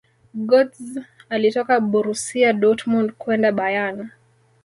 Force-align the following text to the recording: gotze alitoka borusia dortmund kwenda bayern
gotze 0.49 1.03
alitoka 1.29 1.79
borusia 1.79 2.53
dortmund 2.53 3.11
kwenda 3.11 3.51
bayern 3.51 4.09